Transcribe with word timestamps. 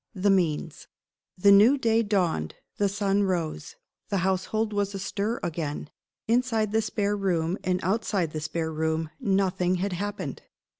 THE 0.15 0.31
MEANS. 0.31 0.87
THE 1.37 1.51
new 1.51 1.77
day 1.77 2.01
dawned; 2.01 2.55
the 2.77 2.89
sun 2.89 3.21
rose; 3.21 3.75
the 4.09 4.17
household 4.25 4.73
was 4.73 4.95
astir 4.95 5.39
again. 5.43 5.91
Inside 6.27 6.71
the 6.71 6.81
spare 6.81 7.15
room, 7.15 7.59
and 7.63 7.79
outside 7.83 8.31
the 8.31 8.41
spare 8.41 8.73
room, 8.73 9.11
nothing 9.19 9.75
had 9.75 9.93
happened. 9.93 10.41